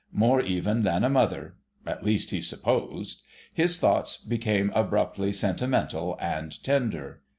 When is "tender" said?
6.63-7.21